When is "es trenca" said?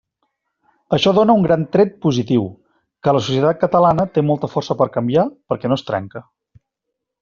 5.83-6.29